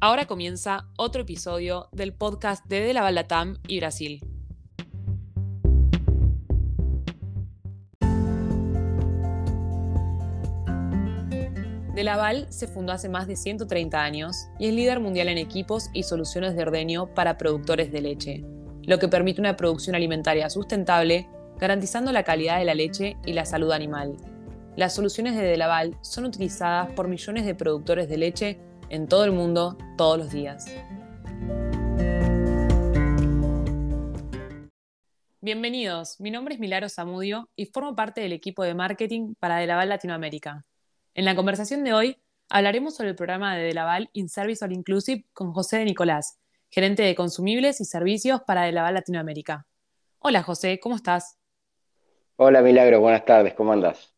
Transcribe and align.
Ahora 0.00 0.26
comienza 0.26 0.86
otro 0.96 1.22
episodio 1.22 1.88
del 1.90 2.14
podcast 2.14 2.64
de 2.66 2.78
De 2.78 2.92
la 2.92 3.10
Latam 3.10 3.58
y 3.66 3.80
Brasil. 3.80 4.20
De 11.96 12.04
Laval 12.04 12.46
se 12.50 12.68
fundó 12.68 12.92
hace 12.92 13.08
más 13.08 13.26
de 13.26 13.34
130 13.34 14.00
años 14.00 14.46
y 14.60 14.68
es 14.68 14.74
líder 14.74 15.00
mundial 15.00 15.30
en 15.30 15.38
equipos 15.38 15.90
y 15.92 16.04
soluciones 16.04 16.54
de 16.54 16.62
ordeño 16.62 17.12
para 17.12 17.36
productores 17.36 17.90
de 17.90 18.00
leche, 18.00 18.44
lo 18.84 19.00
que 19.00 19.08
permite 19.08 19.40
una 19.40 19.56
producción 19.56 19.96
alimentaria 19.96 20.48
sustentable, 20.48 21.28
garantizando 21.58 22.12
la 22.12 22.22
calidad 22.22 22.60
de 22.60 22.64
la 22.66 22.76
leche 22.76 23.16
y 23.26 23.32
la 23.32 23.44
salud 23.44 23.72
animal. 23.72 24.16
Las 24.76 24.94
soluciones 24.94 25.34
de 25.34 25.42
De 25.42 25.56
Laval 25.56 25.98
son 26.02 26.24
utilizadas 26.24 26.88
por 26.92 27.08
millones 27.08 27.44
de 27.44 27.56
productores 27.56 28.08
de 28.08 28.16
leche 28.16 28.67
en 28.90 29.08
todo 29.08 29.24
el 29.24 29.32
mundo 29.32 29.76
todos 29.96 30.18
los 30.18 30.30
días. 30.30 30.66
Bienvenidos, 35.40 36.20
mi 36.20 36.30
nombre 36.30 36.54
es 36.54 36.60
Milaro 36.60 36.88
Zamudio 36.88 37.48
y 37.56 37.66
formo 37.66 37.94
parte 37.94 38.20
del 38.20 38.32
equipo 38.32 38.64
de 38.64 38.74
marketing 38.74 39.34
para 39.38 39.56
Delaval 39.56 39.88
Latinoamérica. 39.88 40.66
En 41.14 41.24
la 41.24 41.34
conversación 41.36 41.84
de 41.84 41.92
hoy 41.92 42.16
hablaremos 42.48 42.96
sobre 42.96 43.10
el 43.10 43.16
programa 43.16 43.56
de 43.56 43.62
Delaval 43.62 44.10
In 44.12 44.28
Service 44.28 44.64
All 44.64 44.72
Inclusive 44.72 45.24
con 45.32 45.52
José 45.52 45.78
de 45.78 45.84
Nicolás, 45.86 46.38
gerente 46.70 47.02
de 47.02 47.14
consumibles 47.14 47.80
y 47.80 47.84
servicios 47.84 48.42
para 48.46 48.64
Delaval 48.64 48.94
Latinoamérica. 48.94 49.66
Hola 50.18 50.42
José, 50.42 50.80
¿cómo 50.80 50.96
estás? 50.96 51.38
Hola 52.36 52.60
Milagro, 52.60 53.00
buenas 53.00 53.24
tardes, 53.24 53.54
¿cómo 53.54 53.72
andas? 53.72 54.14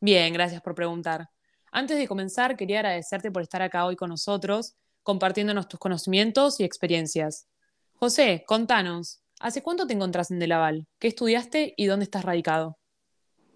Bien, 0.00 0.32
gracias 0.32 0.62
por 0.62 0.74
preguntar. 0.74 1.30
Antes 1.72 1.98
de 1.98 2.08
comenzar, 2.08 2.56
quería 2.56 2.80
agradecerte 2.80 3.30
por 3.30 3.42
estar 3.42 3.62
acá 3.62 3.86
hoy 3.86 3.94
con 3.94 4.10
nosotros, 4.10 4.74
compartiéndonos 5.04 5.68
tus 5.68 5.78
conocimientos 5.78 6.58
y 6.58 6.64
experiencias. 6.64 7.46
José, 7.94 8.42
contanos, 8.44 9.22
¿hace 9.38 9.62
cuánto 9.62 9.86
te 9.86 9.94
encontrás 9.94 10.32
en 10.32 10.40
Delaval? 10.40 10.86
¿Qué 10.98 11.06
estudiaste 11.06 11.74
y 11.76 11.86
dónde 11.86 12.04
estás 12.04 12.24
radicado? 12.24 12.76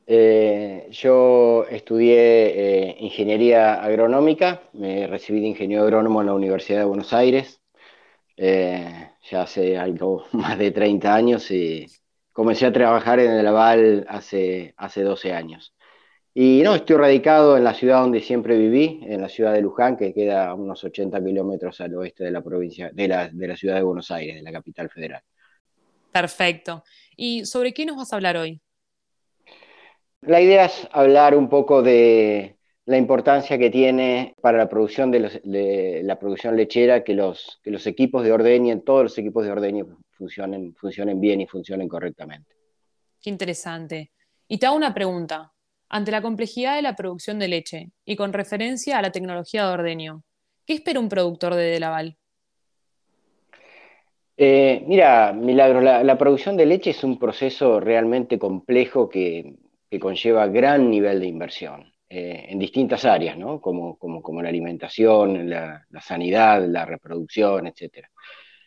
Eh, 0.06 0.86
yo 0.90 1.64
estudié 1.68 2.90
eh, 2.90 2.96
ingeniería 3.00 3.82
agronómica, 3.82 4.62
me 4.74 5.06
recibí 5.08 5.40
de 5.40 5.48
ingeniero 5.48 5.82
agrónomo 5.82 6.20
en 6.20 6.26
la 6.26 6.34
Universidad 6.34 6.80
de 6.80 6.84
Buenos 6.84 7.12
Aires, 7.12 7.62
eh, 8.36 9.10
ya 9.28 9.42
hace 9.42 9.76
algo 9.76 10.26
más 10.32 10.56
de 10.58 10.70
30 10.70 11.12
años 11.12 11.50
y 11.50 11.86
comencé 12.32 12.66
a 12.66 12.72
trabajar 12.72 13.18
en 13.18 13.36
Delaval 13.36 14.06
hace, 14.08 14.74
hace 14.76 15.02
12 15.02 15.32
años. 15.32 15.74
Y 16.36 16.62
no, 16.62 16.74
estoy 16.74 16.96
radicado 16.96 17.56
en 17.56 17.62
la 17.62 17.74
ciudad 17.74 18.00
donde 18.00 18.20
siempre 18.20 18.58
viví, 18.58 18.98
en 19.04 19.20
la 19.20 19.28
ciudad 19.28 19.52
de 19.52 19.60
Luján, 19.60 19.96
que 19.96 20.12
queda 20.12 20.48
a 20.48 20.54
unos 20.54 20.82
80 20.82 21.24
kilómetros 21.24 21.80
al 21.80 21.94
oeste 21.94 22.24
de 22.24 22.32
la 22.32 22.42
provincia, 22.42 22.90
de 22.92 23.06
la, 23.06 23.28
de 23.28 23.46
la 23.46 23.56
ciudad 23.56 23.76
de 23.76 23.82
Buenos 23.82 24.10
Aires, 24.10 24.34
de 24.34 24.42
la 24.42 24.50
capital 24.50 24.90
federal. 24.90 25.22
Perfecto. 26.10 26.82
¿Y 27.16 27.44
sobre 27.44 27.72
qué 27.72 27.86
nos 27.86 27.96
vas 27.96 28.12
a 28.12 28.16
hablar 28.16 28.36
hoy? 28.36 28.60
La 30.22 30.40
idea 30.40 30.64
es 30.64 30.88
hablar 30.90 31.36
un 31.36 31.48
poco 31.48 31.82
de 31.82 32.56
la 32.86 32.96
importancia 32.96 33.56
que 33.56 33.70
tiene 33.70 34.34
para 34.40 34.58
la 34.58 34.68
producción 34.68 35.12
de, 35.12 36.00
la 36.02 36.18
producción 36.18 36.56
lechera 36.56 37.04
que 37.04 37.14
los, 37.14 37.60
que 37.62 37.70
los 37.70 37.86
equipos 37.86 38.24
de 38.24 38.32
ordeño, 38.32 38.80
todos 38.80 39.04
los 39.04 39.18
equipos 39.18 39.44
de 39.44 39.52
ordeño 39.52 39.98
funcionen, 40.10 40.74
funcionen 40.74 41.20
bien 41.20 41.40
y 41.40 41.46
funcionen 41.46 41.88
correctamente. 41.88 42.56
Qué 43.22 43.30
interesante. 43.30 44.10
Y 44.48 44.58
te 44.58 44.66
hago 44.66 44.76
una 44.76 44.92
pregunta. 44.92 45.53
Ante 45.94 46.10
la 46.10 46.22
complejidad 46.22 46.74
de 46.74 46.82
la 46.82 46.96
producción 46.96 47.38
de 47.38 47.46
leche 47.46 47.92
y 48.04 48.16
con 48.16 48.32
referencia 48.32 48.98
a 48.98 49.02
la 49.02 49.12
tecnología 49.12 49.64
de 49.64 49.74
ordeño, 49.74 50.24
¿qué 50.66 50.74
espera 50.74 50.98
un 50.98 51.08
productor 51.08 51.54
de 51.54 51.62
Delaval? 51.66 52.16
Eh, 54.36 54.82
mira, 54.88 55.32
Milagro, 55.32 55.80
la, 55.80 56.18
producción 56.18 56.56
de 56.56 56.66
leche 56.66 56.90
es 56.90 57.04
un 57.04 57.16
proceso 57.16 57.78
realmente 57.78 58.40
complejo 58.40 59.08
que, 59.08 59.54
conlleva 60.00 60.48
gran 60.48 60.90
nivel 60.90 61.20
de 61.20 61.28
inversión 61.28 61.92
eh, 62.08 62.46
en 62.48 62.58
distintas 62.58 63.04
áreas, 63.04 63.38
¿no? 63.38 63.60
como, 63.60 63.96
la 64.42 64.48
alimentación, 64.48 65.48
la, 65.48 65.86
la, 65.88 66.00
sanidad, 66.00 66.66
la 66.66 66.84
reproducción, 66.86 67.68
etc 67.68 68.08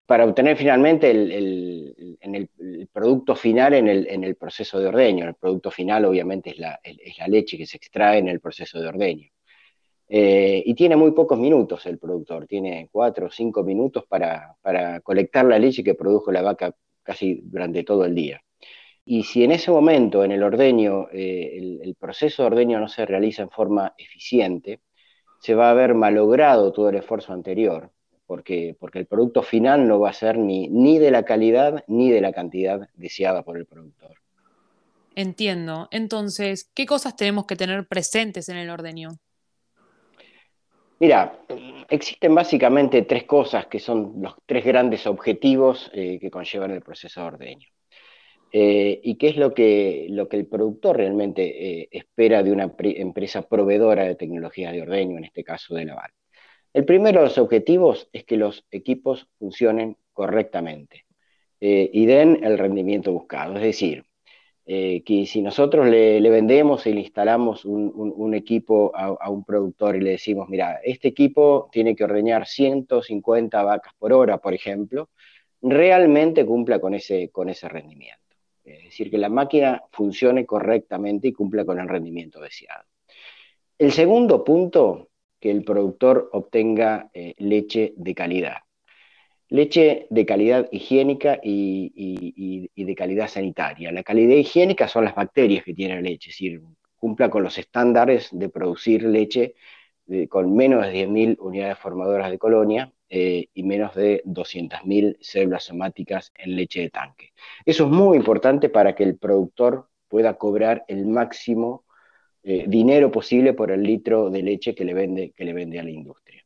para 0.07 0.23
obtener 0.23 0.57
finalmente 0.57 1.11
el, 1.11 2.49
producto 2.93 3.35
final 3.35 3.73
en 3.73 4.23
el, 4.23 4.35
proceso 4.35 4.79
de 4.79 4.87
ordeño. 4.87 5.27
El 5.27 5.35
producto 5.35 5.69
final 5.69 6.05
obviamente 6.05 6.51
es 6.51 6.59
la, 6.59 6.79
leche 7.27 7.57
que 7.57 7.65
se 7.65 7.75
extrae 7.77 8.19
en 8.19 8.29
el 8.29 8.39
proceso 8.39 8.79
de 8.79 8.87
ordeño. 8.87 9.29
Eh, 10.07 10.63
y 10.65 10.73
tiene 10.75 10.95
muy 10.95 11.11
pocos 11.11 11.37
minutos 11.37 11.85
el 11.85 11.99
productor, 11.99 12.47
tiene 12.47 12.87
cuatro 12.89 13.27
o 13.27 13.29
cinco 13.29 13.63
minutos 13.63 14.05
para, 14.07 14.55
colectar 15.03 15.45
la 15.45 15.59
leche 15.59 15.83
que 15.83 15.95
produjo 15.95 16.31
la 16.31 16.41
vaca 16.41 16.73
casi 17.03 17.41
durante 17.43 17.83
todo 17.83 18.05
el 18.05 18.15
día. 18.15 18.41
Y 19.03 19.23
si 19.23 19.43
en 19.43 19.51
ese 19.51 19.71
momento, 19.71 20.23
en 20.23 20.31
el 20.31 20.43
ordeño, 20.43 21.09
eh, 21.11 21.79
el, 21.81 21.95
proceso 21.95 22.43
de 22.43 22.47
ordeño 22.47 22.79
no 22.79 22.87
se 22.87 23.05
realiza 23.05 23.43
en 23.43 23.49
forma 23.49 23.93
eficiente, 23.97 24.79
se 25.41 25.53
va 25.53 25.67
a 25.67 25.71
haber 25.71 25.95
malogrado 25.95 26.71
todo 26.71 26.89
el 26.89 26.95
esfuerzo 26.95 27.33
anterior 27.33 27.91
porque, 28.27 28.75
porque 28.79 28.99
el 28.99 29.07
producto 29.07 29.41
final 29.41 29.87
no 29.87 29.99
va 29.99 30.11
a 30.11 30.13
ser 30.13 30.37
ni, 30.37 30.67
ni 30.67 30.99
de 30.99 31.09
la 31.09 31.23
calidad 31.23 31.83
ni 31.87 32.11
de 32.11 32.21
la 32.21 32.33
cantidad 32.33 32.89
deseada 32.93 33.41
por 33.43 33.57
el 33.57 33.65
productor. 33.65 34.17
Entiendo. 35.15 35.87
Entonces, 35.89 36.69
¿qué 36.75 36.85
cosas 36.85 37.15
tenemos 37.15 37.47
que 37.47 37.55
tener 37.55 37.87
presentes 37.87 38.49
en 38.49 38.57
el 38.57 38.69
ordeño? 38.69 39.17
Mira, 40.99 41.39
existen 41.89 42.35
básicamente 42.35 43.03
tres 43.03 43.23
cosas 43.23 43.67
que 43.67 43.79
son 43.79 44.15
los 44.19 44.35
tres 44.45 44.65
grandes 44.65 45.07
objetivos 45.07 45.89
eh, 45.93 46.19
que 46.19 46.29
conllevan 46.29 46.71
el 46.71 46.81
proceso 46.81 47.21
de 47.21 47.27
ordeño. 47.27 47.67
Eh, 48.51 48.99
y 49.03 49.15
qué 49.15 49.29
es 49.29 49.37
lo 49.37 49.53
que, 49.53 50.07
lo 50.09 50.27
que 50.27 50.37
el 50.37 50.47
productor 50.47 50.97
realmente 50.97 51.81
eh, 51.81 51.89
espera 51.91 52.41
de 52.41 52.51
una 52.51 52.71
empresa 52.79 53.41
proveedora 53.47 54.05
de 54.05 54.15
tecnologías 54.15 54.71
de 54.71 54.81
ordeño, 54.81 55.17
en 55.17 55.25
este 55.25 55.43
caso 55.43 55.75
de 55.75 55.85
Naval. 55.85 56.11
El 56.77 56.85
primero 56.85 57.21
de 57.21 57.25
los 57.25 57.39
objetivos 57.39 58.07
es 58.13 58.23
que 58.23 58.37
los 58.37 58.63
equipos 58.69 59.27
funcionen 59.39 59.97
correctamente 60.13 61.07
eh, 61.59 61.89
y 61.91 62.05
den 62.05 62.43
el 62.43 62.59
rendimiento 62.59 63.11
buscado. 63.11 63.55
Es 63.55 63.63
decir, 63.63 64.05
eh, 64.67 65.01
que 65.03 65.25
si 65.25 65.41
nosotros 65.41 65.87
le, 65.87 66.21
vendemos 66.29 66.85
y 66.85 66.93
le 66.93 66.99
instalamos 66.99 67.65
un, 67.65 68.31
equipo 68.35 68.91
a, 68.93 69.27
un 69.27 69.43
productor 69.43 69.95
y 69.95 70.01
le 70.01 70.11
decimos, 70.11 70.49
mira, 70.49 70.79
este 70.83 71.07
equipo 71.07 71.67
tiene 71.71 71.95
que 71.95 72.03
ordeñar 72.03 72.45
150 72.45 73.63
vacas 73.63 73.93
por 73.97 74.13
hora, 74.13 74.37
por 74.37 74.53
ejemplo, 74.53 75.09
realmente 75.59 76.45
cumpla 76.45 76.79
con 76.79 76.93
ese, 76.93 77.29
con 77.31 77.49
ese 77.49 77.67
rendimiento. 77.67 78.35
Es 78.63 78.83
decir, 78.83 79.09
que 79.09 79.17
la 79.17 79.29
máquina 79.29 79.81
funcione 79.89 80.45
correctamente 80.45 81.29
y 81.29 81.33
cumpla 81.33 81.65
con 81.65 81.79
el 81.79 81.89
rendimiento 81.89 82.39
deseado. 82.39 82.83
El 83.79 83.91
segundo 83.91 84.43
punto 84.43 85.09
que 85.39 85.51
el 85.51 85.63
productor 85.63 86.29
obtenga 86.33 87.09
eh, 87.13 87.33
leche 87.37 87.93
de 87.97 88.15
calidad. 88.15 88.57
Leche 89.49 90.07
de 90.09 90.25
calidad 90.25 90.67
higiénica 90.71 91.39
y, 91.41 92.69
de 92.75 92.95
calidad 92.95 93.29
sanitaria. 93.29 93.91
La 93.91 94.03
calidad 94.03 94.35
higiénica 94.35 94.87
son 94.87 95.05
las 95.05 95.15
bacterias 95.15 95.63
que 95.63 95.73
tiene 95.73 95.95
la 95.95 96.01
leche, 96.01 96.29
es 96.29 96.35
decir, 96.35 96.61
cumpla 96.97 97.29
con 97.29 97.43
los 97.43 97.57
estándares 97.57 98.29
de 98.31 98.49
producir 98.49 99.03
leche 99.03 99.55
con 100.29 100.55
menos 100.55 100.85
de 100.85 101.05
10.000 101.05 101.37
unidades 101.39 101.77
formadoras 101.77 102.31
de 102.31 102.37
colonia 102.37 102.93
eh, 103.09 103.47
y 103.53 103.63
menos 103.63 103.95
de 103.95 104.21
200.000 104.25 105.17
células 105.21 105.65
somáticas 105.65 106.31
en 106.35 106.55
leche 106.55 106.81
de 106.81 106.89
tanque. 106.89 107.33
Eso 107.65 107.85
es 107.85 107.89
muy 107.89 108.17
importante 108.17 108.69
para 108.69 108.95
que 108.95 109.03
el 109.03 109.17
productor 109.17 109.87
pueda 110.07 110.37
cobrar 110.37 110.85
el 110.87 111.05
máximo 111.05 111.83
eh, 112.49 112.65
dinero 112.67 113.11
posible 113.11 113.53
por 113.53 113.71
el 113.71 113.83
litro 113.83 114.29
de 114.29 114.41
leche 114.41 114.73
que 114.73 114.85
le, 114.85 114.93
vende, 114.93 115.33
que 115.35 115.43
le 115.43 115.51
vende 115.51 115.79
a 115.79 115.83
la 115.83 115.89
industria. 115.89 116.43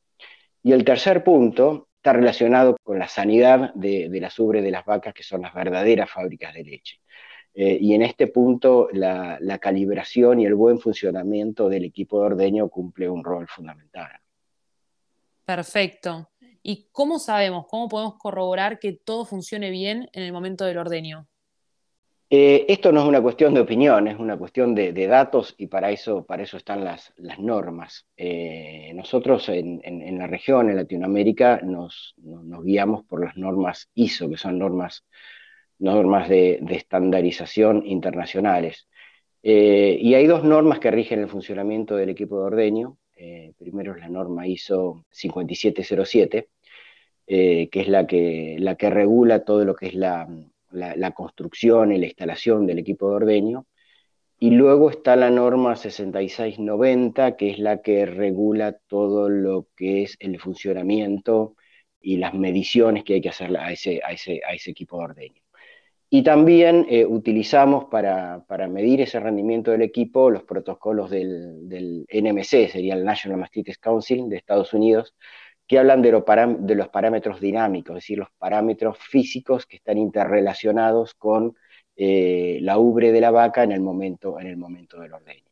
Y 0.64 0.72
el 0.72 0.84
tercer 0.84 1.24
punto 1.24 1.90
está 1.98 2.14
relacionado 2.14 2.76
con 2.82 2.98
la 2.98 3.08
sanidad 3.08 3.72
de, 3.76 4.10
de 4.10 4.20
las 4.20 4.40
ubres 4.40 4.64
de 4.64 4.72
las 4.72 4.84
vacas, 4.84 5.14
que 5.14 5.22
son 5.22 5.44
las 5.44 5.54
verdaderas 5.54 6.10
fábricas 6.10 6.54
de 6.56 6.64
leche. 6.64 7.02
Eh, 7.54 7.78
y 7.82 7.94
en 7.94 8.02
este 8.02 8.28
punto 8.28 8.88
la, 8.94 9.38
calibración 9.60 10.40
y 10.40 10.46
el 10.46 10.56
buen 10.56 10.80
funcionamiento 10.80 11.68
del 11.68 11.84
equipo 11.84 12.20
de 12.20 12.28
ordeño 12.28 12.70
cumple 12.70 13.10
un 13.10 13.24
rol 13.24 13.48
fundamental. 13.48 14.10
Perfecto. 15.46 16.30
¿Y 16.64 16.88
cómo 16.92 17.20
sabemos, 17.20 17.66
cómo 17.68 17.90
podemos 17.90 18.16
corroborar 18.18 18.80
que 18.80 18.94
todo 18.94 19.26
funcione 19.26 19.70
bien 19.70 20.10
en 20.14 20.24
el 20.24 20.32
momento 20.32 20.66
del 20.66 20.78
ordeño? 20.78 21.28
Eh, 22.34 22.66
esto 22.70 22.94
no 22.94 23.02
es 23.02 23.08
una 23.08 23.22
cuestión 23.22 23.54
de 23.54 23.60
opinión, 23.60 24.08
es 24.08 24.18
una 24.18 24.38
cuestión 24.38 24.74
de, 24.74 24.94
datos 25.06 25.54
y 25.58 25.68
para 25.68 25.92
eso, 25.92 26.26
para 26.26 26.44
eso 26.44 26.56
están 26.56 26.82
las, 26.86 27.14
normas. 27.40 28.08
Eh, 28.16 28.94
nosotros 28.96 29.50
en, 29.50 30.18
la 30.18 30.28
región, 30.28 30.70
en 30.70 30.78
Latinoamérica, 30.78 31.60
nos, 31.62 32.16
guiamos 32.64 33.04
por 33.04 33.26
las 33.26 33.36
normas 33.36 33.90
ISO, 33.96 34.30
que 34.30 34.38
son 34.38 34.58
normas, 34.60 35.06
normas 35.78 36.30
de, 36.30 36.64
estandarización 36.70 37.86
internacionales. 37.86 38.88
Eh, 39.44 39.98
y 40.00 40.14
hay 40.14 40.26
dos 40.26 40.46
normas 40.46 40.80
que 40.80 40.90
rigen 40.90 41.20
el 41.20 41.28
funcionamiento 41.28 41.98
del 41.98 42.12
equipo 42.12 42.40
de 42.40 42.46
ordeño. 42.46 42.98
primero 43.60 43.94
es 43.94 44.00
la 44.00 44.08
norma 44.08 44.48
ISO 44.48 45.06
5707, 45.12 46.48
que 47.28 47.70
es 47.74 47.88
la 47.90 48.08
que, 48.08 48.56
la 48.58 48.76
que 48.76 48.90
regula 48.90 49.44
todo 49.44 49.66
lo 49.66 49.76
que 49.76 49.88
es 49.88 49.96
la, 49.96 50.28
la, 50.72 51.12
construcción 51.12 51.92
y 51.92 51.98
la 51.98 52.06
instalación 52.06 52.66
del 52.66 52.80
equipo 52.80 53.10
de 53.10 53.16
ordeño. 53.16 53.66
Y 54.40 54.52
luego 54.52 54.90
está 54.90 55.16
la 55.16 55.30
norma 55.30 55.76
6690, 55.76 57.38
que 57.38 57.52
es 57.52 57.60
la 57.60 57.82
que 57.82 58.06
regula 58.06 58.74
todo 58.88 59.30
lo 59.30 59.68
que 59.76 60.04
es 60.04 60.18
el 60.20 60.40
funcionamiento 60.40 61.56
y 62.02 62.18
las 62.18 62.34
mediciones 62.34 63.04
que 63.04 63.16
hay 63.16 63.22
que 63.22 63.30
hacer 63.30 63.56
a 63.58 63.72
ese, 63.72 64.02
a 64.04 64.12
ese, 64.14 64.42
a 64.48 64.54
ese 64.54 64.72
equipo 64.72 64.98
de 64.98 65.04
ordeño. 65.04 65.42
Y 66.14 66.24
también 66.24 66.88
eh, 66.90 67.06
utilizamos 67.06 67.86
para, 67.86 68.44
para, 68.46 68.68
medir 68.68 69.00
ese 69.00 69.20
rendimiento 69.22 69.72
del 69.72 69.82
equipo 69.82 70.30
los 70.30 70.44
protocolos 70.44 71.10
del, 71.10 71.70
del, 71.70 72.06
NMC, 72.12 72.70
sería 72.70 72.96
el 72.96 73.06
National 73.06 73.40
Mastitis 73.40 73.78
Council 73.78 74.28
de 74.28 74.36
Estados 74.36 74.74
Unidos, 74.74 75.16
que 75.72 75.80
hablan 75.80 76.02
de, 76.02 76.12
los 76.12 76.90
parámetros 76.90 77.40
dinámicos, 77.40 77.92
es 77.92 78.04
decir, 78.04 78.18
los 78.18 78.28
parámetros 78.38 78.98
físicos 78.98 79.66
que 79.66 79.78
están 79.78 79.98
interrelacionados 79.98 81.14
con 81.14 81.56
eh, 81.96 82.60
la 82.62 82.78
ubre 82.78 83.14
de 83.14 83.22
la 83.22 83.32
vaca 83.32 83.64
en 83.64 83.72
el 83.72 83.80
momento, 83.80 84.38
en 84.38 84.48
el 84.48 84.58
momento 84.58 85.00
del 85.00 85.14
ordeño. 85.14 85.46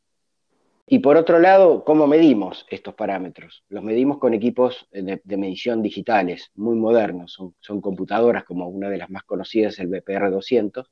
Y 0.87 0.99
por 0.99 1.15
otro 1.15 1.39
lado, 1.39 1.85
¿cómo 1.85 2.05
medimos 2.05 2.65
estos 2.69 2.95
parámetros? 2.95 3.63
Los 3.69 3.81
medimos 3.81 4.17
con 4.17 4.33
equipos 4.33 4.89
de, 4.91 5.21
medición 5.37 5.81
digitales, 5.81 6.51
muy 6.53 6.75
modernos. 6.75 7.39
Son, 7.61 7.79
computadoras 7.79 8.43
como 8.43 8.67
una 8.67 8.89
de 8.89 8.97
las 8.97 9.09
más 9.09 9.23
conocidas, 9.23 9.79
el 9.79 9.87
BPR200, 9.87 10.85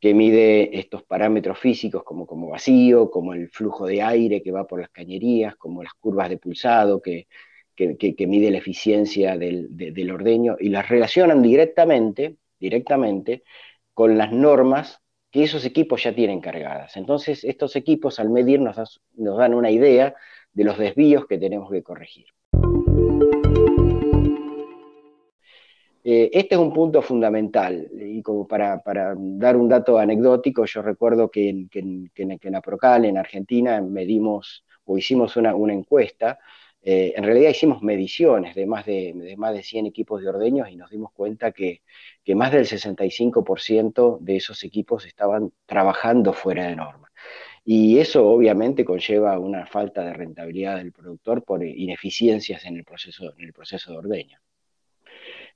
que 0.00 0.14
mide 0.14 0.78
estos 0.78 1.02
parámetros 1.02 1.58
físicos 1.58 2.02
como, 2.02 2.26
como 2.26 2.48
vacío, 2.48 3.10
como 3.10 3.34
el 3.34 3.50
flujo 3.50 3.84
de 3.84 4.00
aire 4.00 4.40
que 4.40 4.52
va 4.52 4.66
por 4.66 4.80
las 4.80 4.88
cañerías, 4.88 5.54
como 5.56 5.82
las 5.82 5.92
curvas 6.00 6.30
de 6.30 6.38
pulsado 6.38 7.02
que, 7.02 7.26
que, 7.78 8.26
mide 8.26 8.50
la 8.50 8.58
eficiencia 8.58 9.36
del, 9.36 10.10
ordeño 10.10 10.56
y 10.58 10.68
las 10.68 10.88
relacionan 10.88 11.42
directamente, 11.42 12.36
directamente 12.58 13.44
con 13.94 14.18
las 14.18 14.32
normas 14.32 15.00
que 15.30 15.44
esos 15.44 15.64
equipos 15.64 16.02
ya 16.02 16.14
tienen 16.14 16.40
cargadas. 16.40 16.96
Entonces, 16.96 17.44
estos 17.44 17.76
equipos 17.76 18.18
al 18.18 18.30
medir 18.30 18.60
nos, 18.60 19.00
dan 19.14 19.54
una 19.54 19.70
idea 19.70 20.14
de 20.52 20.64
los 20.64 20.76
desvíos 20.76 21.26
que 21.26 21.38
tenemos 21.38 21.70
que 21.70 21.82
corregir. 21.82 22.26
Eh, 26.02 26.30
este 26.32 26.54
es 26.54 26.60
un 26.60 26.72
punto 26.72 27.02
fundamental 27.02 27.88
y 27.92 28.22
como 28.22 28.48
para, 28.48 28.82
dar 29.16 29.56
un 29.56 29.68
dato 29.68 29.98
anecdótico, 29.98 30.64
yo 30.64 30.80
recuerdo 30.80 31.30
que 31.30 31.48
en, 31.48 31.68
que 31.68 32.22
en, 32.22 32.54
Aprocal, 32.56 33.04
en 33.04 33.18
Argentina, 33.18 33.80
medimos 33.82 34.64
o 34.84 34.96
hicimos 34.96 35.36
una, 35.36 35.54
una 35.54 35.74
encuesta 35.74 36.38
eh, 36.82 37.14
en 37.16 37.24
realidad 37.24 37.50
hicimos 37.50 37.82
mediciones 37.82 38.54
de 38.54 38.66
más 38.66 38.86
de, 38.86 39.34
más 39.36 39.52
de 39.52 39.62
100 39.62 39.86
equipos 39.86 40.22
de 40.22 40.28
ordeños 40.28 40.70
y 40.70 40.76
nos 40.76 40.90
dimos 40.90 41.12
cuenta 41.12 41.52
que, 41.52 41.82
más 42.34 42.52
del 42.52 42.66
65% 42.66 44.18
de 44.20 44.36
esos 44.36 44.62
equipos 44.64 45.06
estaban 45.06 45.52
trabajando 45.66 46.32
fuera 46.32 46.66
de 46.68 46.76
norma. 46.76 47.10
Y 47.64 47.98
eso 47.98 48.26
obviamente 48.28 48.84
conlleva 48.84 49.38
una 49.38 49.66
falta 49.66 50.04
de 50.04 50.12
rentabilidad 50.12 50.76
del 50.76 50.92
productor 50.92 51.44
por 51.44 51.64
ineficiencias 51.64 52.64
en 52.64 52.76
el 52.76 52.84
proceso, 52.84 53.34
en 53.36 53.44
el 53.44 53.52
proceso 53.52 53.92
de 53.92 53.98
ordeño. 53.98 54.38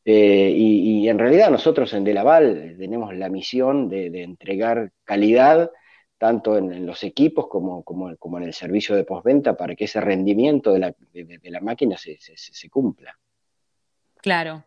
Eh, 0.05 0.53
y, 0.55 1.09
en 1.09 1.19
realidad 1.19 1.51
nosotros 1.51 1.95
en 1.95 2.05
Delaval 2.05 2.75
tenemos 2.79 3.15
la 3.15 3.29
misión 3.29 3.89
de 3.89 4.23
entregar 4.23 4.91
calidad 5.05 5.71
tanto 6.23 6.57
en, 6.57 6.87
los 6.87 7.03
equipos 7.03 7.49
como, 7.49 7.83
como, 7.83 8.39
en 8.39 8.45
el 8.45 8.55
servicio 8.55 8.95
de 8.95 9.03
postventa 9.03 9.57
para 9.57 9.75
que 9.75 9.87
ese 9.87 10.01
rendimiento 10.01 10.73
de 10.73 10.79
la, 10.79 11.61
máquina 11.61 11.97
se, 11.99 12.71
cumpla. 12.71 13.19
Claro. 14.19 14.65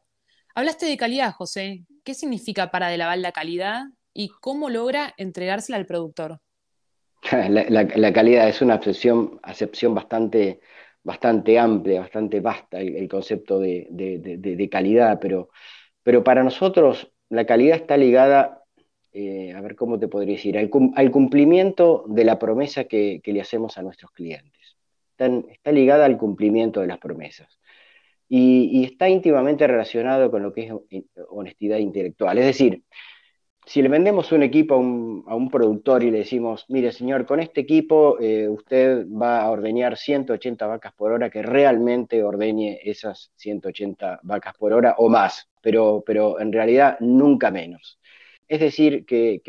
Hablaste 0.53 0.85
de 0.85 0.97
calidad, 0.97 1.31
José. 1.31 1.85
¿Qué 2.03 2.13
significa 2.13 2.71
para 2.71 2.89
Delaval 2.89 3.21
la 3.21 3.31
calidad 3.31 3.85
y 4.13 4.27
cómo 4.41 4.69
logra 4.69 5.13
entregársela 5.15 5.77
al 5.77 5.85
productor? 5.85 6.41
La, 7.31 8.11
calidad 8.11 8.49
es 8.49 8.61
una 8.61 8.73
acepción, 8.73 9.39
acepción 9.41 9.95
bastante, 9.95 10.59
bastante 11.03 11.57
amplia, 11.57 12.01
bastante 12.01 12.41
vasta 12.41 12.81
el, 12.81 13.07
concepto 13.07 13.61
de, 13.61 14.67
calidad, 14.69 15.19
pero, 15.21 15.51
pero 16.03 16.21
para 16.21 16.43
nosotros 16.43 17.13
la 17.29 17.45
calidad 17.45 17.77
está 17.77 17.95
ligada 17.95 18.64
eh, 19.17 19.53
a 19.53 19.61
ver 19.61 19.77
cómo 19.77 19.97
te 19.97 20.09
podría 20.09 20.35
decir, 20.35 20.57
al, 20.57 20.69
cumplimiento 21.09 22.03
de 22.05 22.25
la 22.25 22.37
promesa 22.37 22.83
que, 22.83 23.21
le 23.23 23.39
hacemos 23.39 23.77
a 23.77 23.81
nuestros 23.81 24.11
clientes. 24.11 24.75
Está, 25.17 25.71
ligada 25.71 26.03
al 26.03 26.17
cumplimiento 26.17 26.81
de 26.81 26.87
las 26.87 26.97
promesas. 26.97 27.57
Y, 28.27 28.83
está 28.83 29.07
íntimamente 29.07 29.65
relacionado 29.67 30.29
con 30.29 30.43
lo 30.43 30.51
que 30.51 30.65
es 30.65 30.73
honestidad 31.29 31.77
intelectual. 31.77 32.37
Es 32.39 32.45
decir, 32.45 32.83
si 33.65 33.81
le 33.81 33.87
vendemos 33.87 34.33
un 34.33 34.43
equipo 34.43 34.75
a 34.75 34.79
un, 35.35 35.49
productor 35.49 36.03
y 36.03 36.11
le 36.11 36.17
decimos, 36.17 36.65
mire 36.67 36.91
señor, 36.91 37.25
con 37.25 37.39
este 37.39 37.61
equipo 37.61 38.17
eh, 38.19 38.49
usted 38.49 39.07
va 39.07 39.43
a 39.43 39.49
ordeñar 39.49 39.95
180 39.95 40.67
vacas 40.67 40.91
por 40.93 41.13
hora, 41.13 41.29
que 41.29 41.41
realmente 41.41 42.21
ordeñe 42.21 42.81
esas 42.83 43.31
180 43.37 44.19
vacas 44.23 44.55
por 44.57 44.73
hora 44.73 44.95
o 44.97 45.07
más, 45.07 45.47
pero, 45.61 46.03
pero 46.05 46.37
en 46.41 46.51
realidad 46.51 46.97
nunca 46.99 47.49
menos. 47.49 47.97
Es 48.47 48.59
decir, 48.59 49.05
que, 49.05 49.41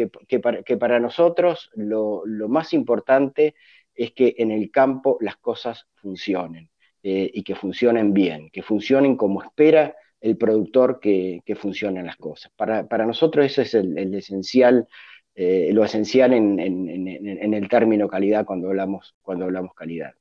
para, 0.79 1.01
nosotros 1.01 1.71
lo, 1.75 2.23
más 2.49 2.73
importante 2.73 3.55
es 3.95 4.13
que 4.13 4.35
en 4.39 4.51
el 4.51 4.71
campo 4.71 5.19
las 5.21 5.37
cosas 5.37 5.87
funcionen 5.97 6.71
eh, 7.03 7.31
y 7.33 7.43
que 7.43 7.55
funcionen 7.55 8.15
bien, 8.15 8.51
que 8.51 8.63
funcionen 8.63 9.17
como 9.17 9.43
espera 9.43 9.95
el 10.21 10.39
productor 10.39 10.99
que, 10.99 11.43
funcionen 11.59 12.07
las 12.07 12.17
cosas. 12.17 12.51
Para, 12.57 13.07
nosotros 13.07 13.45
eso 13.45 13.61
es 13.63 13.75
el, 13.75 14.15
esencial, 14.15 14.89
eh, 15.35 15.71
lo 15.73 15.85
esencial 15.85 16.33
en, 16.33 16.59
el 17.55 17.69
término 17.69 18.09
calidad 18.09 18.47
cuando 18.47 18.69
hablamos, 18.69 19.15
cuando 19.21 19.45
hablamos 19.45 19.75
calidad. 19.75 20.15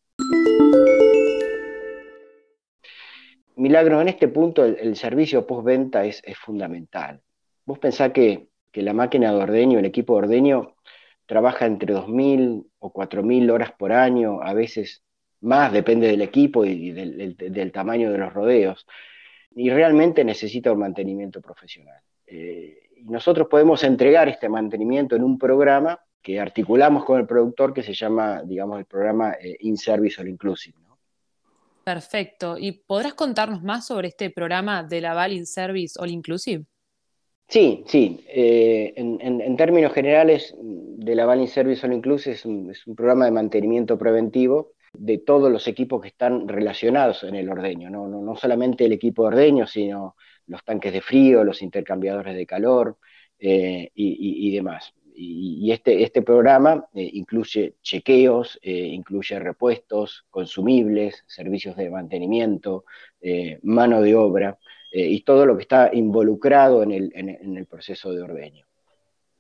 Milagro, 3.56 4.02
en 4.02 4.10
este 4.10 4.28
punto 4.28 4.66
el, 4.66 4.98
servicio 4.98 5.48
postventa 5.48 6.04
es, 6.04 6.22
es 6.26 6.38
fundamental. 6.38 7.22
Vos 7.66 7.80
pensás 7.80 8.12
que 8.12 8.50
que 8.76 8.82
la 8.82 8.92
máquina 8.92 9.32
de 9.32 9.38
ordeño, 9.38 9.80
el 9.80 9.86
equipo 9.86 10.16
de 10.16 10.26
ordeño, 10.26 10.76
trabaja 11.26 11.66
entre 11.66 11.94
2.000 11.94 12.66
o 12.80 12.92
4.000 12.92 13.50
horas 13.50 13.72
por 13.72 13.94
año, 13.94 14.42
a 14.42 14.54
veces 14.54 15.02
más, 15.40 15.72
depende 15.72 16.08
del 16.08 16.22
equipo 16.22 16.66
y 16.66 16.92
del, 16.92 17.72
tamaño 17.72 18.12
de 18.12 18.18
los 18.18 18.34
rodeos, 18.34 18.86
y 19.56 19.70
realmente 19.70 20.26
necesita 20.26 20.74
un 20.74 20.80
mantenimiento 20.80 21.40
profesional. 21.40 22.02
Eh, 22.28 22.90
y 22.98 23.06
nosotros 23.06 23.48
podemos 23.48 23.82
entregar 23.86 24.28
este 24.28 24.50
mantenimiento 24.50 25.16
en 25.16 25.24
un 25.24 25.40
programa 25.40 25.98
que 26.22 26.42
articulamos 26.42 27.06
con 27.06 27.18
el 27.18 27.26
productor 27.26 27.74
que 27.74 27.82
se 27.82 27.94
llama, 27.94 28.44
digamos, 28.44 28.78
el 28.80 28.86
programa 28.86 29.36
eh, 29.40 29.56
In-Service 29.62 30.20
All 30.20 30.28
Inclusive. 30.28 30.78
Perfecto. 31.86 32.58
¿Y 32.58 32.74
podrás 32.74 33.14
contarnos 33.14 33.64
más 33.64 33.88
sobre 33.88 34.10
este 34.10 34.32
programa 34.32 34.84
de 34.84 35.00
la 35.00 35.14
Val 35.14 35.32
In-Service 35.32 35.98
All 35.98 36.10
Inclusive? 36.10 36.66
Sí, 37.48 37.84
sí. 37.88 38.26
Eh, 38.28 38.94
en, 38.98 39.58
términos 39.58 39.94
generales, 39.94 40.56
de 40.60 41.16
la 41.16 41.26
Balance 41.26 41.54
Service 41.54 41.86
All 41.86 41.94
Inclusive 41.94 42.36
es 42.36 42.46
un, 42.46 42.74
programa 42.96 43.26
de 43.26 43.32
mantenimiento 43.32 43.98
preventivo 43.98 44.74
de 44.94 45.20
todos 45.20 45.52
los 45.52 45.68
equipos 45.68 46.02
que 46.02 46.08
están 46.08 46.48
relacionados 46.48 47.24
en 47.24 47.36
el 47.36 47.50
ordeño, 47.50 47.90
no, 47.90 48.08
no, 48.08 48.36
solamente 48.36 48.86
el 48.86 48.94
equipo 48.94 49.24
de 49.24 49.28
ordeño, 49.28 49.68
sino 49.68 50.16
los 50.48 50.64
tanques 50.64 50.94
de 50.94 51.02
frío, 51.02 51.44
los 51.44 51.62
intercambiadores 51.62 52.36
de 52.36 52.46
calor 52.46 52.98
eh, 53.38 53.92
y, 53.94 54.56
demás. 54.56 54.94
Y, 55.14 55.72
este, 55.72 56.02
este 56.04 56.22
programa 56.22 56.88
eh, 56.94 57.10
incluye 57.14 57.76
chequeos, 57.82 58.60
incluye 58.64 59.38
repuestos, 59.40 60.26
consumibles, 60.30 61.24
servicios 61.28 61.76
de 61.76 61.90
mantenimiento, 61.90 62.86
mano 63.64 64.02
de 64.02 64.16
obra. 64.16 64.58
Eh, 64.96 65.10
y 65.10 65.22
todo 65.24 65.46
lo 65.46 65.58
que 65.58 65.64
está 65.64 65.90
involucrado 65.94 66.82
en 66.82 66.94
el, 66.94 67.66
proceso 67.66 68.14
de 68.14 68.22
ordeño. 68.22 68.66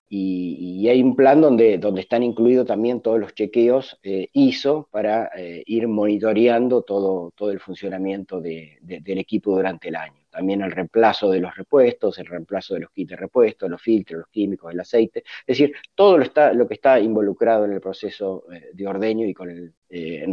Y, 0.09 0.89
hay 0.89 1.01
un 1.01 1.15
plan 1.15 1.39
donde, 1.39 1.77
donde 1.77 2.01
están 2.01 2.23
incluidos 2.23 2.67
también 2.67 2.99
todos 2.99 3.21
los 3.21 3.33
chequeos 3.33 3.97
eh, 4.03 4.27
ISO 4.33 4.89
para 4.91 5.31
eh, 5.37 5.63
ir 5.65 5.87
monitoreando 5.87 6.81
todo, 6.81 7.31
todo 7.35 7.51
el 7.51 7.61
funcionamiento 7.61 8.41
del 8.41 9.17
equipo 9.17 9.55
durante 9.55 9.87
el 9.87 9.95
año. 9.95 10.25
También 10.29 10.61
el 10.61 10.71
reemplazo 10.71 11.31
de 11.31 11.39
los 11.39 11.55
repuestos, 11.55 12.19
el 12.19 12.25
reemplazo 12.25 12.73
de 12.73 12.81
los 12.81 12.91
kits 12.91 13.11
de 13.11 13.15
repuestos, 13.15 13.69
los 13.69 13.81
filtros, 13.81 14.19
los 14.19 14.27
químicos, 14.27 14.73
el 14.73 14.79
aceite. 14.81 15.23
Es 15.47 15.57
decir, 15.57 15.73
todo 15.95 16.17
lo, 16.17 16.25
está, 16.25 16.51
lo 16.51 16.67
que 16.67 16.73
está 16.73 16.99
involucrado 16.99 17.63
en 17.63 17.71
el 17.71 17.79
proceso 17.79 18.43
de 18.73 18.87
ordeño 18.87 19.25
y 19.25 19.33
con 19.33 19.49
el 19.49 19.73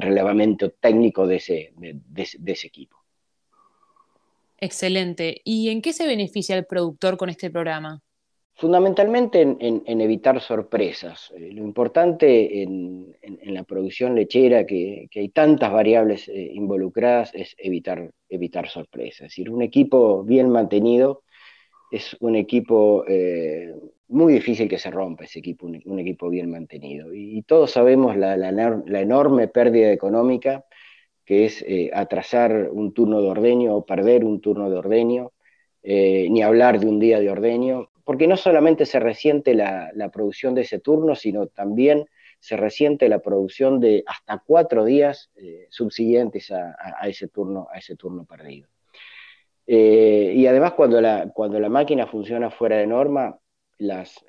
relevamiento 0.00 0.72
técnico 0.72 1.28
de 1.28 1.36
ese, 1.36 1.72
de 1.76 2.52
ese 2.52 2.66
equipo. 2.66 3.01
Excelente. 4.62 5.40
¿Y 5.44 5.70
en 5.70 5.82
qué 5.82 5.92
se 5.92 6.06
beneficia 6.06 6.56
el 6.56 6.66
productor 6.66 7.16
con 7.16 7.28
este 7.28 7.50
programa? 7.50 8.00
fundamentalmente 8.54 9.40
en, 9.40 10.00
evitar 10.00 10.40
sorpresas. 10.40 11.32
Eh, 11.36 11.50
lo 11.52 11.62
importante 11.64 12.62
en, 12.62 13.16
la 13.44 13.64
producción 13.64 14.14
lechera, 14.14 14.64
que, 14.64 15.08
hay 15.12 15.28
tantas 15.30 15.72
variables 15.72 16.28
eh, 16.28 16.50
involucradas, 16.52 17.34
es 17.34 17.56
evitar, 17.58 18.12
evitar 18.28 18.68
sorpresas. 18.68 19.22
Es 19.22 19.28
decir, 19.30 19.50
un 19.50 19.62
equipo 19.62 20.22
bien 20.22 20.48
mantenido 20.48 21.24
es 21.90 22.16
un 22.20 22.36
equipo 22.36 23.04
eh, 23.08 23.74
muy 24.08 24.32
difícil 24.34 24.68
que 24.68 24.78
se 24.78 24.90
rompa, 24.90 25.24
ese 25.24 25.40
equipo, 25.40 25.66
un, 25.66 25.98
equipo 25.98 26.30
bien 26.30 26.50
mantenido. 26.50 27.12
Y, 27.12 27.42
todos 27.42 27.72
sabemos 27.72 28.16
la, 28.16 28.34
enorme 29.00 29.48
pérdida 29.48 29.90
económica 29.90 30.64
que 31.24 31.44
es 31.44 31.64
atrasar 31.94 32.68
un 32.72 32.92
turno 32.92 33.22
de 33.22 33.28
ordeño 33.28 33.74
o 33.76 33.86
perder 33.86 34.24
un 34.24 34.40
turno 34.40 34.68
de 34.70 34.76
ordeño, 34.76 35.32
ni 35.84 36.42
hablar 36.42 36.80
de 36.80 36.86
un 36.86 36.98
día 36.98 37.20
de 37.20 37.30
ordeño, 37.30 37.90
porque 38.04 38.26
no 38.26 38.36
solamente 38.36 38.86
se 38.86 39.00
resiente 39.00 39.54
la, 39.54 40.10
producción 40.12 40.54
de 40.54 40.62
ese 40.62 40.78
turno, 40.78 41.14
sino 41.14 41.46
también 41.46 42.06
se 42.40 42.56
resiente 42.56 43.08
la 43.08 43.20
producción 43.20 43.78
de 43.78 44.02
hasta 44.06 44.42
cuatro 44.44 44.84
días 44.84 45.30
eh, 45.36 45.66
subsiguientes 45.70 46.50
a, 46.50 46.74
ese 47.08 47.28
turno, 47.28 47.68
a 47.72 47.78
ese 47.78 47.94
turno 47.94 48.24
perdido. 48.24 48.68
Eh, 49.64 50.32
y 50.34 50.46
además 50.46 50.72
cuando 50.72 51.00
la, 51.00 51.30
cuando 51.32 51.60
la 51.60 51.68
máquina 51.68 52.06
funciona 52.08 52.50
fuera 52.50 52.76
de 52.76 52.86
norma, 52.88 53.38
las, 53.82 54.24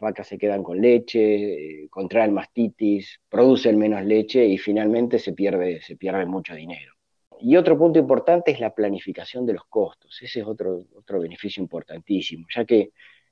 vacas 0.00 0.26
se 0.26 0.38
quedan 0.38 0.62
con 0.62 0.80
leche, 0.80 1.82
eh, 1.82 1.88
contraen 1.88 2.32
mastitis, 2.32 3.20
producen 3.28 3.78
menos 3.78 4.04
leche 4.04 4.44
y 4.44 4.58
finalmente 4.58 5.18
se 5.18 5.32
pierde, 5.32 5.80
se 5.82 5.96
pierde 5.96 6.26
mucho 6.26 6.54
dinero. 6.54 6.92
Y 7.40 7.56
otro 7.56 7.76
punto 7.76 7.98
importante 7.98 8.52
es 8.52 8.60
la 8.60 8.74
planificación 8.74 9.44
de 9.44 9.54
los 9.54 9.64
costos. 9.66 10.20
Ese 10.22 10.40
es 10.40 10.46
otro, 10.46 10.86
otro 10.96 11.20
beneficio 11.20 11.62
importantísimo, 11.62 12.46
ya 12.54 12.64
que 12.64 12.90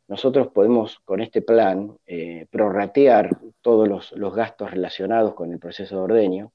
nosotros 0.09 0.49
podemos 0.49 1.00
con 1.00 1.21
este 1.21 1.43
plan 1.43 1.97
eh, 2.07 2.47
prorratear 2.50 3.38
todos 3.61 4.12
los, 4.14 4.35
gastos 4.35 4.71
relacionados 4.71 5.35
con 5.35 5.52
el 5.52 5.59
proceso 5.59 5.97
de 5.97 6.02
ordeño 6.02 6.52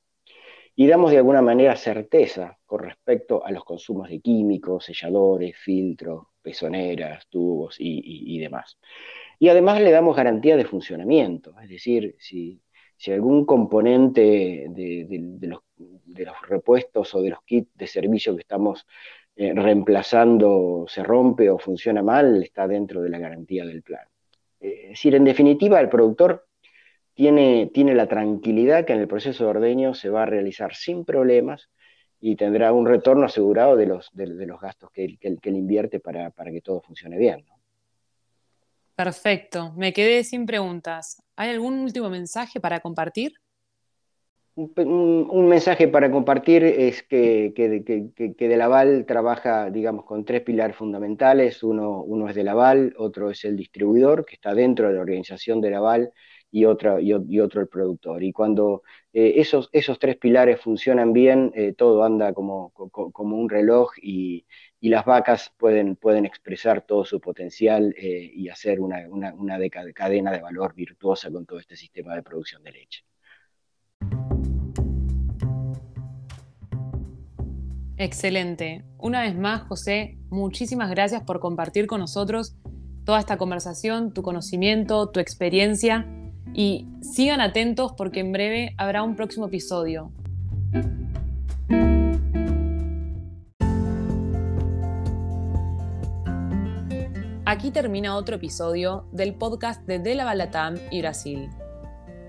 y 0.75 0.85
damos 0.85 1.09
de 1.11 1.17
alguna 1.17 1.41
manera 1.41 1.75
certeza 1.75 2.59
con 2.65 2.81
respecto 2.81 3.43
a 3.43 3.51
los 3.51 3.63
consumos 3.63 4.09
de 4.09 4.19
químicos, 4.19 4.85
selladores, 4.85 5.57
filtros, 5.57 6.27
pezoneras, 6.47 7.27
tubos 7.27 7.75
y, 7.77 8.39
demás. 8.39 8.77
Y 9.37 9.49
además 9.49 9.81
le 9.81 9.91
damos 9.91 10.15
garantía 10.15 10.55
de 10.55 10.63
funcionamiento, 10.63 11.53
es 11.61 11.67
decir, 11.67 12.15
si, 12.19 12.61
algún 13.07 13.45
componente 13.45 14.67
de, 14.69 15.37
los, 15.41 16.41
repuestos 16.47 17.13
o 17.15 17.21
de 17.21 17.31
los 17.31 17.43
kits 17.43 17.75
de 17.75 17.85
servicio 17.85 18.33
que 18.33 18.43
estamos 18.43 18.87
eh, 19.35 19.51
reemplazando 19.53 20.85
se 20.87 21.03
rompe 21.03 21.49
o 21.49 21.59
funciona 21.59 22.01
mal, 22.01 22.41
está 22.41 22.65
dentro 22.65 23.01
de 23.01 23.09
la 23.09 23.19
garantía 23.19 23.65
del 23.65 23.83
plan. 23.83 24.07
Eh, 24.61 24.83
es 24.83 24.89
decir, 24.91 25.15
en 25.15 25.25
definitiva, 25.25 25.81
el 25.81 25.89
productor 25.89 26.47
tiene, 27.13 27.69
tiene 27.73 27.93
la 27.93 28.07
tranquilidad 28.07 28.85
que 28.85 28.93
en 28.93 29.01
el 29.01 29.09
proceso 29.09 29.43
de 29.43 29.49
ordeño 29.49 29.93
se 29.93 30.09
va 30.09 30.23
a 30.23 30.27
realizar 30.27 30.75
sin 30.75 31.03
problemas 31.03 31.69
y 32.19 32.35
tendrá 32.35 32.73
un 32.73 32.85
retorno 32.85 33.25
asegurado 33.25 33.75
de 33.75 33.85
los, 33.85 34.09
de, 34.13 34.27
los 34.45 34.59
gastos 34.59 34.89
que 34.91 35.05
él, 35.05 35.19
que, 35.19 35.49
invierte 35.49 35.99
para, 35.99 36.31
que 36.31 36.61
todo 36.61 36.81
funcione 36.81 37.17
bien. 37.17 37.45
Perfecto, 38.95 39.73
me 39.75 39.93
quedé 39.93 40.23
sin 40.23 40.45
preguntas. 40.45 41.21
¿Hay 41.35 41.51
algún 41.51 41.75
último 41.79 42.09
mensaje 42.09 42.59
para 42.59 42.79
compartir? 42.79 43.33
Un, 44.55 45.47
mensaje 45.47 45.87
para 45.87 46.09
compartir 46.09 46.63
es 46.63 47.03
que, 47.03 47.53
que, 47.55 48.47
De 48.47 48.57
Laval 48.57 49.05
trabaja, 49.05 49.69
digamos, 49.69 50.03
con 50.03 50.25
tres 50.25 50.41
pilares 50.41 50.75
fundamentales. 50.75 51.61
Uno, 51.61 52.01
uno 52.01 52.27
es 52.27 52.33
De 52.33 52.43
Laval, 52.43 52.95
otro 52.97 53.29
es 53.29 53.45
el 53.45 53.55
distribuidor, 53.55 54.25
que 54.25 54.33
está 54.33 54.55
dentro 54.55 54.87
de 54.87 54.95
la 54.95 55.01
organización 55.01 55.61
De 55.61 55.69
Laval, 55.69 56.11
y, 56.51 56.65
otro, 56.65 56.99
y, 56.99 57.39
otro 57.39 57.61
el 57.61 57.67
productor. 57.67 58.23
Y 58.23 58.31
cuando 58.31 58.83
eh, 59.13 59.33
esos, 59.37 59.69
esos 59.71 59.99
tres 59.99 60.17
pilares 60.17 60.61
funcionan 60.61 61.13
bien, 61.13 61.51
eh, 61.55 61.73
todo 61.73 62.03
anda 62.03 62.33
como, 62.33 62.71
como, 62.71 63.37
un 63.37 63.49
reloj 63.49 63.91
y, 64.01 64.45
y, 64.79 64.89
las 64.89 65.05
vacas 65.05 65.53
pueden, 65.57 65.95
pueden 65.95 66.25
expresar 66.25 66.81
todo 66.81 67.05
su 67.05 67.19
potencial 67.19 67.93
eh, 67.97 68.31
y 68.33 68.49
hacer 68.49 68.79
una, 68.79 69.07
una, 69.09 69.33
una 69.33 69.57
cadena 69.93 70.31
de 70.31 70.41
valor 70.41 70.73
virtuosa 70.73 71.31
con 71.31 71.45
todo 71.45 71.59
este 71.59 71.75
sistema 71.75 72.15
de 72.15 72.23
producción 72.23 72.63
de 72.63 72.71
leche. 72.71 73.03
Excelente. 77.99 78.85
Una 78.99 79.21
vez 79.21 79.35
más, 79.35 79.63
José, 79.63 80.19
muchísimas 80.29 80.91
gracias 80.91 81.23
por 81.23 81.39
compartir 81.39 81.87
con 81.87 81.99
nosotros 81.99 82.55
toda 83.05 83.19
esta 83.19 83.37
conversación, 83.37 84.13
tu 84.13 84.21
conocimiento, 84.21 85.09
tu 85.09 85.19
experiencia 85.19 86.05
y 86.57 86.87
sigan 87.01 87.39
atentos 87.39 87.93
porque 87.95 88.19
en 88.19 88.33
breve 88.33 88.73
habrá 88.77 89.03
un 89.03 89.15
próximo 89.15 89.45
episodio. 89.45 90.11
Aquí 97.45 97.71
termina 97.71 98.17
otro 98.17 98.35
episodio 98.35 99.07
del 99.13 99.35
podcast 99.35 99.85
de 99.87 99.99
Delaval 99.99 100.39
Latam 100.39 100.75
y 100.91 100.99
Brasil. 100.99 101.47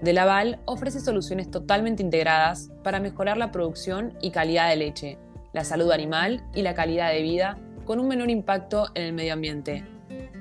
Delaval 0.02 0.60
ofrece 0.66 1.00
soluciones 1.00 1.50
totalmente 1.50 2.04
integradas 2.04 2.70
para 2.84 3.00
mejorar 3.00 3.36
la 3.36 3.50
producción 3.50 4.16
y 4.22 4.30
calidad 4.30 4.68
de 4.68 4.76
leche 4.76 5.18
la 5.52 5.64
salud 5.64 5.90
animal 5.90 6.44
y 6.54 6.62
la 6.62 6.74
calidad 6.74 7.10
de 7.10 7.22
vida 7.22 7.58
con 7.84 7.98
un 7.98 8.08
menor 8.08 8.30
impacto 8.30 8.88
en 8.94 9.04
el 9.04 9.12
medio 9.12 9.32
ambiente. 9.32 9.84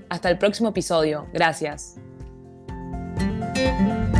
Hasta 0.10 0.30
el 0.30 0.38
próximo 0.38 0.70
episodio. 0.70 1.28
Gracias. 1.34 2.00
Música 3.58 4.17